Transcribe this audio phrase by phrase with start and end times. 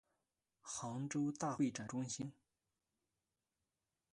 [0.63, 2.33] 杭州大会展中心